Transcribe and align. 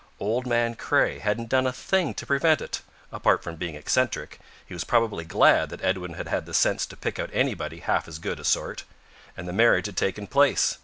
Old 0.19 0.47
man 0.47 0.73
Craye 0.73 1.19
hadn't 1.19 1.49
done 1.49 1.67
a 1.67 1.71
thing 1.71 2.15
to 2.15 2.25
prevent 2.25 2.59
it 2.59 2.81
apart 3.11 3.43
from 3.43 3.55
being 3.55 3.75
eccentric, 3.75 4.39
he 4.65 4.73
was 4.73 4.83
probably 4.83 5.23
glad 5.25 5.69
that 5.69 5.83
Edwin 5.83 6.13
had 6.15 6.27
had 6.27 6.47
the 6.47 6.55
sense 6.55 6.87
to 6.87 6.97
pick 6.97 7.19
out 7.19 7.29
anybody 7.31 7.81
half 7.81 8.07
as 8.07 8.17
good 8.17 8.39
a 8.39 8.43
sort 8.43 8.83
and 9.37 9.47
the 9.47 9.53
marriage 9.53 9.85
had 9.85 9.97
taken 9.97 10.25
place. 10.25 10.79